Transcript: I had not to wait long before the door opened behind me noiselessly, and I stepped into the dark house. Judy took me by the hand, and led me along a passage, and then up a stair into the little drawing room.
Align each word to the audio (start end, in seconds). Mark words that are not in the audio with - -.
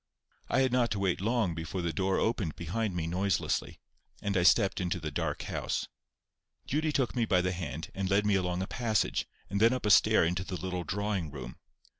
I 0.49 0.61
had 0.61 0.71
not 0.71 0.89
to 0.93 0.99
wait 0.99 1.21
long 1.21 1.53
before 1.53 1.83
the 1.83 1.93
door 1.93 2.17
opened 2.17 2.55
behind 2.55 2.95
me 2.95 3.05
noiselessly, 3.05 3.79
and 4.19 4.35
I 4.35 4.41
stepped 4.41 4.81
into 4.81 4.99
the 4.99 5.11
dark 5.11 5.43
house. 5.43 5.87
Judy 6.65 6.91
took 6.91 7.15
me 7.15 7.25
by 7.25 7.41
the 7.41 7.51
hand, 7.51 7.91
and 7.93 8.09
led 8.09 8.25
me 8.25 8.33
along 8.33 8.63
a 8.63 8.67
passage, 8.67 9.27
and 9.47 9.61
then 9.61 9.73
up 9.73 9.85
a 9.85 9.91
stair 9.91 10.23
into 10.25 10.43
the 10.43 10.59
little 10.59 10.83
drawing 10.83 11.29
room. 11.29 11.55